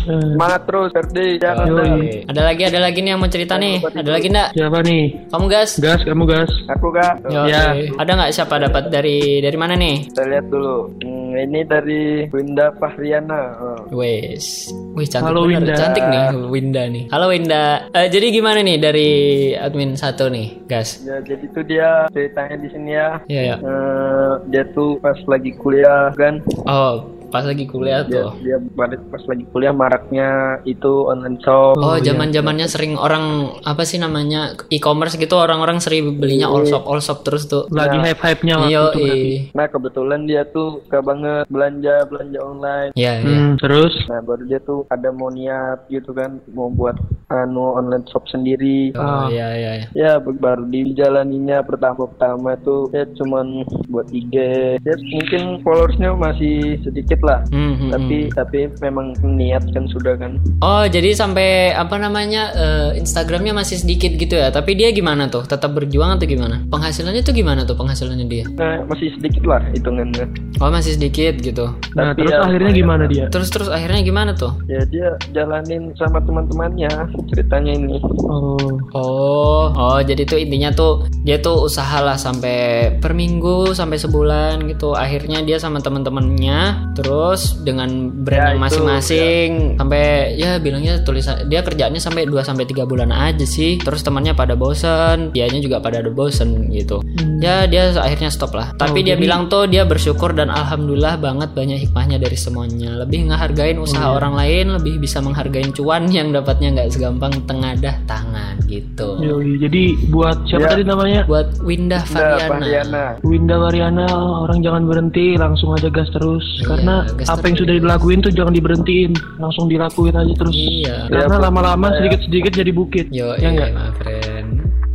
Eh, 0.00 0.28
Semangat 0.32 0.62
terus 0.64 0.90
Ferdi, 0.90 1.26
jangan 1.36 1.66
Yo, 1.66 1.76
eh. 1.78 2.22
Ada 2.26 2.42
lagi, 2.44 2.62
ada 2.64 2.78
lagi 2.80 2.98
nih 3.00 3.10
yang 3.10 3.20
mau 3.20 3.28
cerita 3.28 3.54
nih. 3.56 3.76
Ada 3.80 4.10
lagi 4.10 4.28
enggak? 4.28 4.48
siapa 4.52 4.78
nih? 4.80 5.02
Kamu 5.28 5.46
gas? 5.46 5.70
Gas, 5.78 6.00
kamu 6.02 6.24
gas. 6.26 6.50
Aku 6.68 6.88
kak. 6.90 7.14
Yo, 7.26 7.42
Ya. 7.46 7.72
Ada 7.96 8.10
nggak 8.12 8.30
siapa 8.32 8.54
dapat 8.58 8.79
dari 8.88 9.44
dari 9.44 9.56
mana 9.60 9.76
nih? 9.76 10.08
Kita 10.08 10.24
lihat 10.24 10.46
dulu. 10.48 10.96
Hmm, 11.02 11.36
ini 11.36 11.60
dari 11.68 12.24
Winda 12.32 12.72
Fahriana. 12.80 13.42
Oh. 13.60 14.00
Wes, 14.00 14.72
wih 14.96 15.04
cantik 15.04 15.28
Halo, 15.28 15.44
bener. 15.44 15.60
Winda. 15.60 15.74
cantik 15.76 16.04
nih 16.08 16.22
Winda 16.48 16.82
nih. 16.88 17.04
Halo 17.12 17.26
Winda. 17.28 17.64
Eh, 17.92 18.08
jadi 18.08 18.26
gimana 18.32 18.58
nih 18.62 18.76
dari 18.80 19.10
admin 19.52 19.92
satu 19.94 20.30
nih, 20.30 20.64
gas? 20.64 21.04
Ya, 21.04 21.20
jadi 21.20 21.44
itu 21.44 21.60
dia 21.66 22.08
ceritanya 22.08 22.56
di 22.56 22.68
sini 22.72 22.90
ya. 22.94 23.10
Iya 23.28 23.42
ya. 23.44 23.56
Eh, 23.60 24.32
dia 24.48 24.64
tuh 24.72 24.96
pas 24.98 25.18
lagi 25.26 25.52
kuliah 25.52 26.14
kan 26.14 26.40
Oh, 26.64 27.04
pas 27.30 27.42
lagi 27.42 27.64
kuliah 27.64 28.02
dia 28.02 28.26
tuh. 28.26 28.36
dia 28.38 28.56
balik 28.58 29.00
pas 29.06 29.22
lagi 29.22 29.44
kuliah 29.48 29.70
maraknya 29.70 30.28
itu 30.64 31.06
online 31.06 31.38
shop 31.38 31.74
Oh, 31.76 31.94
iya. 31.94 32.10
zaman 32.10 32.28
zamannya 32.30 32.66
sering 32.66 32.94
orang 32.94 33.24
apa 33.62 33.82
sih 33.82 33.96
namanya 33.96 34.52
e-commerce 34.68 35.14
gitu 35.14 35.32
orang-orang 35.32 35.78
sering 35.78 36.16
belinya 36.16 36.46
all 36.46 36.62
shop 36.62 36.84
all 36.84 36.98
shop 36.98 37.22
terus 37.22 37.46
tuh. 37.46 37.70
Lagi 37.70 37.96
hype-hype-nya 37.96 38.54
waktu 38.58 38.68
Iya, 38.68 38.80
itu 38.82 38.98
berarti. 39.00 39.34
nah 39.52 39.66
kebetulan 39.66 40.20
dia 40.24 40.42
tuh 40.44 40.82
suka 40.82 41.00
banget 41.00 41.44
belanja 41.46 41.94
belanja 42.04 42.38
online 42.40 42.90
Iya, 42.92 43.12
iya. 43.16 43.38
Hmm, 43.38 43.52
terus 43.56 43.92
nah 44.04 44.20
baru 44.20 44.42
dia 44.44 44.58
tuh 44.58 44.84
ada 44.86 45.08
mau 45.10 45.28
niat 45.28 45.86
gitu 45.86 46.10
kan 46.10 46.42
mau 46.48 46.68
buat 46.68 46.98
anu 47.30 47.74
online 47.74 48.04
shop 48.06 48.26
sendiri 48.26 48.90
Oh, 48.92 49.30
iya, 49.30 49.54
iya, 49.54 49.70
iya. 49.76 49.86
ya 49.92 50.12
baru 50.18 50.66
dijalaninya 50.66 51.62
pertama-pertama 51.62 52.58
tuh 52.60 52.90
ya 52.90 53.06
cuman 53.14 53.62
buat 53.86 54.10
IG 54.10 54.34
ya 54.76 54.94
mungkin 55.08 55.42
followersnya 55.62 56.10
masih 56.12 56.56
sedikit 56.82 57.22
lah 57.22 57.42
Hmm, 57.50 57.74
hmm, 57.76 57.90
tapi 57.90 58.16
tapi 58.30 58.58
memang 58.80 59.14
niat 59.24 59.62
kan 59.70 59.86
sudah 59.88 60.14
kan 60.14 60.36
Oh, 60.60 60.84
jadi 60.84 61.12
sampai 61.12 61.72
apa 61.72 61.96
namanya 61.96 62.50
eh, 62.52 62.90
Instagramnya 62.96 63.52
masih 63.52 63.78
sedikit 63.78 64.12
gitu 64.12 64.34
ya? 64.34 64.50
Tapi 64.50 64.74
dia 64.74 64.90
gimana 64.90 65.26
tuh? 65.26 65.42
Tetap 65.42 65.72
berjuang 65.72 66.14
atau 66.14 66.26
gimana? 66.26 66.62
Penghasilannya 66.68 67.22
tuh 67.22 67.32
gimana 67.32 67.62
tuh 67.62 67.74
penghasilannya 67.74 68.26
dia? 68.26 68.44
nah 68.52 68.82
masih 68.84 69.08
sedikit 69.14 69.46
lah 69.46 69.62
hitungannya 69.70 70.26
Oh, 70.60 70.68
masih 70.68 70.94
sedikit 70.94 71.38
gitu. 71.38 71.72
nah 71.94 72.12
Tapi 72.12 72.26
terus 72.26 72.32
ya, 72.32 72.38
akhirnya 72.42 72.70
gimana 72.74 73.04
dia? 73.06 73.24
Terus 73.28 73.48
terus 73.48 73.68
akhirnya 73.68 74.02
gimana 74.02 74.30
tuh? 74.34 74.52
ya 74.66 74.82
dia 74.84 75.08
jalanin 75.32 75.94
sama 75.96 76.20
teman-temannya 76.20 76.90
ceritanya 77.28 77.72
ini 77.72 77.98
Oh, 78.30 78.56
Oh, 78.90 79.64
oh 79.70 79.98
jadi 80.00 80.22
tuh 80.24 80.38
intinya 80.38 80.70
tuh 80.70 81.04
dia 81.22 81.38
tuh 81.38 81.66
usaha 81.66 82.00
lah 82.00 82.14
sampai 82.14 82.90
per 82.98 83.12
minggu 83.12 83.70
sampai 83.72 83.98
sebulan 83.98 84.66
gitu. 84.66 84.94
Akhirnya 84.94 85.42
dia 85.42 85.58
sama 85.58 85.78
teman-temannya 85.78 86.92
terus 86.94 87.58
dengan 87.60 88.10
brand 88.10 88.56
Ya, 88.56 88.58
masing-masing 88.58 89.50
sampai 89.76 90.34
ya 90.36 90.58
bilangnya 90.58 91.02
tulisan 91.02 91.46
dia 91.46 91.60
kerjaannya 91.60 92.00
sampai 92.00 92.26
2 92.26 92.42
sampai 92.42 92.64
3 92.66 92.82
bulan 92.84 93.10
aja 93.10 93.44
sih. 93.44 93.78
Terus 93.78 94.02
temannya 94.02 94.34
pada 94.34 94.54
bosen, 94.54 95.30
dianya 95.30 95.60
juga 95.60 95.78
pada 95.78 96.00
ada 96.02 96.10
bosen 96.10 96.70
gitu. 96.70 97.02
Ya 97.40 97.64
dia 97.66 97.94
akhirnya 97.94 98.28
stop 98.28 98.54
lah. 98.54 98.72
Tapi 98.74 99.00
Oh, 99.00 99.04
dia 99.04 99.14
jadi- 99.14 99.22
bilang 99.22 99.46
tuh 99.46 99.64
dia 99.66 99.84
bersyukur 99.84 100.32
dan 100.32 100.50
alhamdulillah 100.50 101.16
banget 101.16 101.50
banyak 101.52 101.78
hikmahnya 101.88 102.18
dari 102.18 102.36
semuanya. 102.36 103.00
Lebih 103.06 103.30
ngehargain 103.30 103.78
usaha 103.78 104.02
Oh, 104.02 104.12
iya. 104.12 104.18
orang 104.18 104.34
lain, 104.34 104.66
lebih 104.80 104.94
bisa 104.98 105.20
menghargain 105.20 105.70
cuan 105.72 106.08
yang 106.10 106.32
dapatnya 106.32 106.68
nggak 106.74 106.90
segampang 107.10 107.42
tengadah 107.42 107.96
tangan 108.06 108.54
gitu. 108.64 109.18
yoi. 109.18 109.58
jadi 109.58 109.82
buat 110.08 110.46
siapa 110.46 110.62
Ya. 110.62 110.70
tadi 110.70 110.84
namanya? 110.86 111.20
Buat 111.26 111.58
Windah 111.60 112.02
Nah, 112.10 112.38
Variana. 112.46 113.04
Winda 113.20 113.56
Wariana, 113.58 114.06
orang 114.40 114.62
jangan 114.62 114.86
berhenti, 114.86 115.34
langsung 115.34 115.74
aja 115.74 115.90
gas 115.90 116.06
terus. 116.10 116.46
Iya, 116.56 116.66
Karena 116.68 116.94
gas 117.10 117.26
apa 117.26 117.44
yang 117.44 117.56
sudah 117.58 117.74
dilakuin 117.76 118.18
tuh 118.20 118.30
jangan 118.30 118.54
diberhentiin, 118.54 119.12
langsung 119.36 119.66
dilakuin 119.66 120.14
aja 120.14 120.32
terus. 120.32 120.54
Iya. 120.54 121.10
Karena 121.10 121.36
Ya, 121.36 121.42
lama-lama 121.42 121.82
buat- 121.82 121.96
sedikit-sedikit 121.98 122.52
jadi 122.54 122.70
bukit. 122.70 123.06
Yo, 123.10 123.34
ya 123.34 123.36
iya, 123.36 123.48
enggak? 123.50 123.70
my 123.74 123.90
friend. 123.98 124.48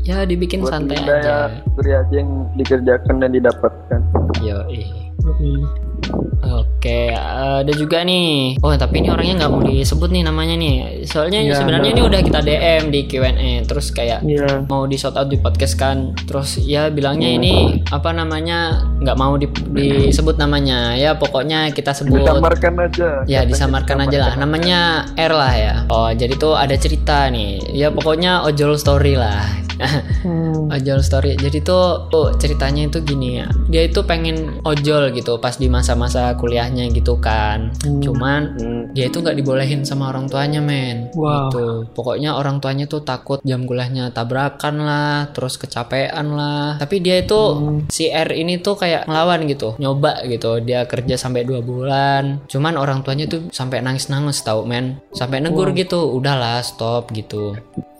Ya 0.05 0.17
dibikin 0.24 0.62
buat 0.62 0.72
santai 0.72 0.95
Winda 0.95 1.15
aja. 1.17 1.27
ya 1.27 1.38
kerja 1.75 1.95
aja 2.00 2.13
yang 2.15 2.29
dikerjakan 2.55 3.15
dan 3.19 3.29
didapatkan 3.34 4.00
Yo, 4.39 4.57
iya. 4.69 4.88
Yoi. 5.19 5.84
Oke, 6.46 7.10
ada 7.12 7.72
juga 7.72 8.02
nih. 8.02 8.62
Oh, 8.62 8.70
tapi 8.72 9.02
ini 9.02 9.10
orangnya 9.10 9.34
nggak 9.40 9.52
mau 9.52 9.62
disebut 9.62 10.10
nih 10.10 10.22
namanya 10.22 10.54
nih. 10.54 10.74
Soalnya 11.04 11.42
Iya, 11.42 11.58
sebenarnya 11.58 11.90
ini 11.92 12.02
udah 12.02 12.22
kita 12.22 12.40
DM 12.40 12.84
di 12.90 13.02
Q&A. 13.04 13.66
Terus 13.66 13.90
kayak 13.90 14.22
Iya. 14.22 14.62
mau 14.66 14.86
di 14.86 14.94
shout 14.94 15.16
out 15.16 15.26
di 15.26 15.38
podcast 15.38 15.74
kan. 15.76 16.14
Terus 16.22 16.60
ya 16.60 16.88
bilangnya 16.88 17.28
ini 17.28 17.54
apa 17.90 18.12
namanya 18.12 18.86
nggak 19.00 19.18
mau 19.18 19.34
di- 19.36 19.50
disebut 19.74 20.38
namanya. 20.38 20.94
Ya 20.94 21.14
pokoknya 21.14 21.72
kita 21.72 21.92
sebut. 21.92 22.22
disamarkan 22.22 22.74
aja 22.80 23.10
Ya 23.26 23.42
disamarkan 23.44 23.98
aja 24.02 24.18
lah 24.20 24.34
Namanya 24.36 24.80
R 25.14 25.32
lah 25.32 25.54
ya 25.54 25.74
Oh 25.88 26.10
jadi 26.10 26.34
tuh 26.34 26.54
ada 26.54 26.74
cerita 26.74 27.28
nih 27.28 27.60
Ya 27.72 27.90
pokoknya 27.90 28.42
ojol 28.42 28.76
story 28.76 29.14
lah 29.14 29.44
Hmm. 30.24 30.72
Ojol 30.72 31.04
story 31.04 31.36
Jadi 31.36 31.60
tuh 31.60 32.08
oh, 32.08 32.32
ceritanya 32.34 32.88
itu 32.88 33.04
gini 33.04 33.38
ya 33.38 33.48
Dia 33.68 33.84
itu 33.84 34.00
pengen 34.02 34.64
ojol 34.64 35.12
gitu 35.12 35.36
Pas 35.36 35.54
di 35.54 35.68
masa-masa 35.96 36.36
kuliahnya 36.36 36.92
gitu 36.92 37.16
kan. 37.24 37.72
Cuman 38.04 38.42
Hmm. 38.60 38.84
dia 38.92 39.08
itu 39.08 39.24
nggak 39.24 39.40
dibolehin 39.40 39.88
sama 39.88 40.12
orang 40.12 40.28
tuanya 40.28 40.60
men. 40.60 41.10
Wow. 41.16 41.48
gitu. 41.48 41.66
Pokoknya 41.96 42.36
orang 42.36 42.60
tuanya 42.60 42.86
tuh 42.86 43.02
takut 43.08 43.40
jam 43.48 43.64
kuliahnya 43.64 44.12
tabrakan 44.12 44.84
lah 44.84 45.32
terus 45.32 45.56
kecapean 45.56 46.36
lah. 46.36 46.75
Tapi 46.75 47.00
dia 47.00 47.24
itu 47.24 47.40
si 47.88 48.12
R 48.12 48.36
ini 48.36 48.60
tuh 48.60 48.75
kayak 48.75 49.08
ngelawan 49.08 49.48
gitu 49.48 49.80
nyoba 49.80 50.28
gitu. 50.28 50.60
Dia 50.60 50.84
kerja 50.84 51.16
sampai 51.16 51.48
dua 51.48 51.64
bulan. 51.64 52.44
Cuman 52.52 52.75
orang 52.75 53.00
tuanya 53.02 53.25
tuh 53.32 53.48
sampai 53.56 53.80
nangis 53.80 54.12
nangis 54.12 54.44
tau 54.44 54.68
men. 54.68 55.00
Sampai 55.16 55.40
negur 55.40 55.72
gitu 55.72 56.12
udahlah 56.12 56.60
stop 56.60 57.16
gitu 57.16 57.56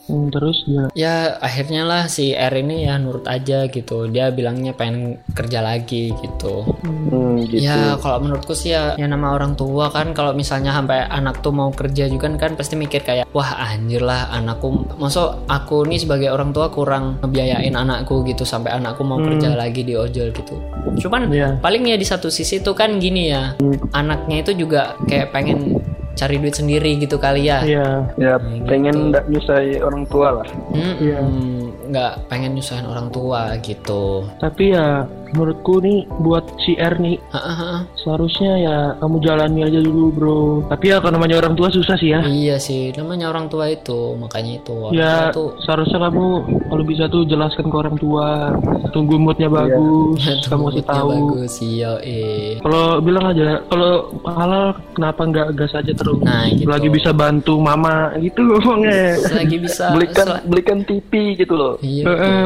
Hmm, 0.06 0.30
terus 0.30 0.62
dia 0.70 0.86
ya 0.94 1.16
akhirnya 1.42 1.82
lah 1.82 2.06
si 2.06 2.30
R 2.38 2.54
ini 2.62 2.86
ya 2.86 3.02
nurut 3.02 3.26
aja 3.26 3.66
gitu. 3.66 4.06
Dia 4.06 4.30
bilangnya 4.30 4.78
pengen 4.78 5.18
kerja 5.34 5.66
lagi 5.66 6.14
gitu. 6.14 6.62
Hmm, 6.86 7.42
gitu. 7.50 7.66
Ya 7.66 7.98
kalau 7.98 8.22
menurutku 8.22 8.54
sih 8.54 8.78
ya, 8.78 8.94
ya 8.96 9.10
nama 9.10 9.34
orang 9.34 9.58
tua 9.58 9.90
kan 9.90 10.14
kalau 10.14 10.38
misalnya 10.38 10.72
sampai 10.78 11.10
anak 11.10 11.42
tuh 11.42 11.50
mau 11.50 11.74
kerja 11.74 12.06
juga 12.06 12.30
kan 12.38 12.54
pasti 12.54 12.78
mikir 12.78 13.02
kayak 13.02 13.26
wah 13.34 13.58
anjir 13.58 14.06
lah 14.06 14.30
anakku. 14.30 14.86
Masuk 15.02 15.46
aku 15.50 15.90
nih 15.90 15.98
sebagai 16.02 16.30
orang 16.30 16.54
tua 16.54 16.70
kurang 16.70 17.18
ngebiayain 17.26 17.74
anakku 17.74 18.22
gitu 18.30 18.46
sampai 18.46 18.78
anakku 18.78 19.02
mau 19.02 19.18
kerja 19.18 19.58
lagi 19.58 19.82
di 19.82 19.98
ojol 19.98 20.30
gitu. 20.30 20.56
Cuman 21.02 21.34
Iya. 21.34 21.58
paling 21.60 21.90
ya 21.90 21.98
di 21.98 22.06
satu 22.06 22.30
sisi 22.30 22.62
tuh 22.62 22.78
kan 22.78 23.02
gini 23.02 23.34
ya 23.34 23.58
anaknya 23.92 24.46
itu 24.46 24.54
juga 24.54 24.94
kayak 25.10 25.34
pengen 25.34 25.82
cari 26.16 26.36
duit 26.36 26.52
sendiri 26.52 26.96
gitu 26.98 27.16
kali 27.16 27.46
ya. 27.46 27.60
Iya. 27.62 27.88
ya 28.16 28.34
pengen 28.64 29.12
nggak 29.12 29.28
nyusai 29.28 29.78
orang 29.78 30.04
tua 30.08 30.28
lah 30.34 30.48
Hmm, 30.72 30.96
Iya. 30.98 31.20
hmm, 31.20 31.62
nggak 31.92 32.14
pengen 32.26 32.52
nyusahin 32.56 32.86
orang 32.86 33.08
tua 33.10 33.54
gitu. 33.60 34.26
Tapi 34.40 34.72
ya 34.72 35.04
menurutku 35.36 35.78
nih 35.78 36.00
buat 36.18 36.48
si 36.58 36.74
R 36.74 36.96
nih 36.96 37.20
Hahaha. 37.28 37.84
seharusnya 37.98 38.52
ya 38.58 38.78
kamu 38.98 39.16
jalani 39.20 39.62
aja 39.62 39.80
dulu 39.80 40.04
bro. 40.10 40.42
Tapi 40.66 40.86
ya 40.88 40.98
kalau 40.98 41.16
namanya 41.16 41.38
orang 41.38 41.54
tua 41.54 41.68
susah 41.68 41.94
sih 41.94 42.10
ya. 42.10 42.24
Iya 42.24 42.56
sih, 42.58 42.96
namanya 42.96 43.28
orang 43.28 43.46
tua 43.46 43.68
itu, 43.68 44.16
makanya 44.16 44.58
itu. 44.58 44.74
Orang 44.74 44.96
Ya 44.96 45.30
tua 45.30 45.36
tuh 45.36 45.50
seharusnya 45.62 46.00
kamu 46.02 46.26
kalau 46.66 46.84
bisa 46.84 47.04
tuh 47.06 47.26
jelaskan 47.26 47.66
ke 47.66 47.76
orang 47.76 47.96
tua. 47.96 48.56
Tunggu 48.88 49.18
moodnya 49.18 49.50
bagus, 49.50 50.24
kamu 50.46 50.72
kasih 50.72 50.80
Moodnya 50.80 50.84
tahu. 50.88 51.10
bagus 51.12 51.54
iya 51.60 51.92
eh 52.00 52.56
Kalau 52.58 52.84
bilang 53.00 53.26
aja, 53.28 53.60
kalau 53.66 53.94
halal 54.24 54.66
kenapa 54.94 55.22
nggak 55.22 55.48
gas 55.54 55.74
aja 55.74 55.92
terus? 55.92 56.16
Nah, 56.18 56.48
gitu. 56.48 56.64
Lagi 56.66 56.88
bisa 56.88 57.12
bantu 57.12 57.58
mama 57.58 57.94
gitu 58.18 58.40
ngomongnya. 58.42 59.20
lagi 59.36 59.58
bisa 59.58 59.92
belikan 59.92 60.28
sel- 60.30 60.44
belikan 60.46 60.80
TV 60.82 61.12
gitu 61.36 61.54
loh 61.54 61.74
iya 61.80 62.06
Heeh. 62.06 62.46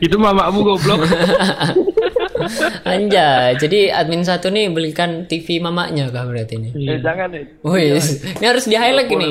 itu 0.00 0.16
mamamu 0.16 0.64
goblok. 0.64 1.02
Anjay, 2.86 3.56
jadi 3.58 3.92
admin 3.94 4.22
satu 4.22 4.50
nih 4.52 4.70
belikan 4.70 5.26
TV 5.26 5.58
mamanya 5.62 6.10
kah 6.10 6.26
berarti 6.26 6.58
ini? 6.58 6.68
eh 6.74 6.98
jangan 7.00 7.30
nih 7.32 7.44
Wih, 7.64 7.98
ini 8.38 8.46
harus 8.46 8.64
di 8.68 8.76
highlight 8.76 9.10
ini. 9.10 9.30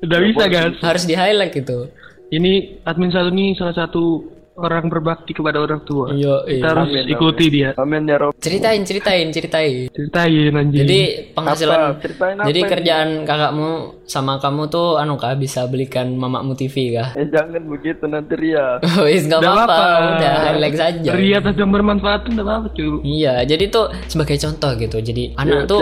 Udah 0.00 0.18
bisa 0.24 0.44
gas. 0.48 0.72
Harus 0.80 1.04
di 1.04 1.14
highlight 1.14 1.52
gitu. 1.52 1.90
Ini 2.30 2.82
admin 2.86 3.10
satu 3.10 3.28
nih 3.34 3.58
salah 3.58 3.74
satu 3.74 4.22
orang 4.60 4.84
berbakti 4.86 5.32
kepada 5.32 5.58
orang 5.58 5.80
tua. 5.82 6.12
Kita 6.12 6.44
iya. 6.46 6.68
harus 6.68 6.88
Amin, 6.88 7.04
ikuti 7.08 7.44
dia. 7.48 7.70
Amin 7.74 8.04
ya 8.04 8.16
Rob. 8.18 8.32
Ceritain, 8.36 8.84
ceritain, 8.84 9.26
ceritain. 9.30 9.88
Ceritain 9.88 10.52
anjing. 10.52 10.80
Jadi 10.84 11.00
penghasilan 11.32 11.78
Apa? 11.80 11.88
Ceritain 11.98 12.36
apa 12.36 12.46
Jadi 12.46 12.60
ini? 12.60 12.68
kerjaan 12.68 13.08
kakakmu 13.24 13.70
sama 14.04 14.36
kamu 14.36 14.62
tuh 14.66 14.98
anu 14.98 15.14
kah 15.14 15.32
bisa 15.34 15.64
belikan 15.64 16.12
mamamu 16.12 16.52
TV 16.52 16.92
kah? 16.92 17.14
Eh 17.14 17.30
jangan 17.30 17.62
begitu 17.64 18.04
nanti 18.04 18.34
Ria. 18.34 18.82
Wis 19.06 19.24
nggak 19.24 19.40
Nggak 19.40 19.54
apa-apa, 19.56 19.86
udah 20.18 20.34
highlight 20.46 20.76
saja. 20.76 21.10
Ria 21.14 21.38
yang 21.40 21.70
bermanfaat 21.70 22.20
enggak 22.26 22.46
apa-apa, 22.46 22.68
cuy. 22.72 22.88
Iya, 23.02 23.44
jadi 23.44 23.64
tuh 23.68 23.88
sebagai 24.06 24.36
contoh 24.36 24.70
gitu. 24.76 24.96
Jadi 25.00 25.24
anak 25.34 25.64
tuh 25.66 25.80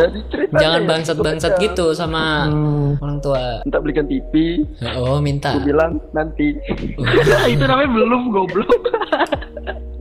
jangan 0.55 0.83
ya, 0.83 0.89
bangsat-bangsat 0.89 1.53
bekerja. 1.57 1.67
gitu 1.73 1.87
sama 1.93 2.23
Hmm. 2.49 3.01
orang 3.01 3.19
tua. 3.19 3.43
Minta 3.65 3.79
belikan 3.81 4.07
TV. 4.07 4.33
Oh, 4.97 5.19
minta. 5.19 5.57
Aku 5.57 5.65
bilang 5.65 5.97
nanti. 6.13 6.55
itu 7.53 7.65
namanya 7.65 7.91
belum 7.91 8.23
goblok. 8.31 8.68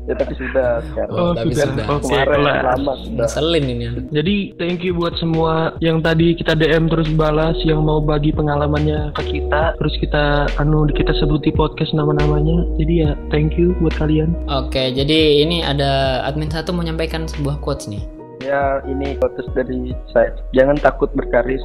Ya 0.08 0.14
tapi 0.16 0.34
sudah 0.40 0.80
sekarang. 0.92 1.14
Oh, 1.14 1.32
tapi 1.36 1.52
sudah. 1.52 1.68
sudah. 1.68 1.86
Oke, 2.00 2.16
Kemarin 2.16 2.40
lama 2.64 2.94
sudah. 3.04 3.28
Ngeselin 3.28 3.66
ini. 3.68 3.86
Jadi 4.16 4.36
thank 4.56 4.80
you 4.82 4.96
buat 4.96 5.14
semua 5.20 5.76
yang 5.84 6.00
tadi 6.00 6.34
kita 6.34 6.56
DM 6.56 6.88
terus 6.88 7.12
balas 7.14 7.60
yang 7.68 7.84
mau 7.84 8.00
bagi 8.00 8.32
pengalamannya 8.32 9.12
ke 9.20 9.24
kita 9.38 9.76
terus 9.76 9.94
kita 10.00 10.48
anu 10.58 10.88
kita 10.88 11.12
sebuti 11.20 11.52
podcast 11.52 11.92
nama-namanya. 11.92 12.64
Jadi 12.80 12.94
ya 13.04 13.12
thank 13.30 13.60
you 13.60 13.76
buat 13.84 13.94
kalian. 14.00 14.32
Oke, 14.48 14.96
jadi 14.96 15.44
ini 15.44 15.62
ada 15.62 16.24
admin 16.24 16.50
satu 16.50 16.72
menyampaikan 16.72 17.28
sebuah 17.28 17.60
quotes 17.60 17.92
nih. 17.92 18.02
Ya 18.42 18.80
ini 18.88 19.20
quotes 19.20 19.46
dari 19.52 19.92
saya. 20.16 20.32
Jangan 20.56 20.80
takut 20.80 21.12
berkarir. 21.12 21.60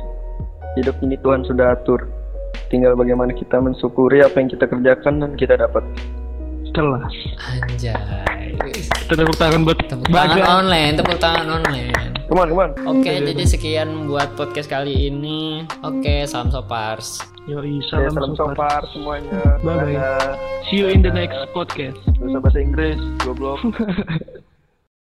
Hidup 0.74 0.98
ini 1.04 1.14
Tuhan 1.22 1.46
sudah 1.46 1.78
atur. 1.78 2.10
Tinggal 2.72 2.96
bagaimana 2.96 3.36
kita 3.36 3.60
mensyukuri 3.60 4.24
apa 4.24 4.40
yang 4.40 4.48
kita 4.48 4.64
kerjakan 4.64 5.20
dan 5.20 5.30
kita 5.36 5.60
dapat. 5.60 5.84
Kelas. 6.72 7.14
Anjay. 7.38 7.94
Kita 9.04 9.12
tepuk 9.14 9.36
tangan 9.36 9.60
buat 9.62 9.76
Tepuk 9.78 10.08
tangan 10.08 10.36
Bagas. 10.38 10.48
online, 10.48 10.92
tepuk 10.96 11.18
tangan 11.18 11.46
online. 11.52 11.92
Come 12.26 12.38
on, 12.38 12.48
come 12.48 12.62
on. 12.62 12.70
Oke, 12.90 13.12
jadi 13.12 13.44
sekian 13.44 14.08
buat 14.08 14.32
podcast 14.34 14.66
kali 14.66 15.06
ini. 15.06 15.68
Oke, 15.82 16.24
salam 16.24 16.48
sopars. 16.48 17.20
Yoi, 17.44 17.76
Ya, 17.76 18.08
salam, 18.08 18.12
salam 18.14 18.32
support. 18.32 18.56
sopar 18.56 18.82
semuanya. 18.88 19.40
Bye-bye. 19.60 19.92
Dadah. 19.92 20.32
See 20.64 20.78
you 20.78 20.88
in 20.88 21.02
the 21.02 21.10
next 21.10 21.36
podcast. 21.52 21.98
Bahasa 22.16 22.58
Inggris, 22.58 22.96
goblok. 23.20 23.60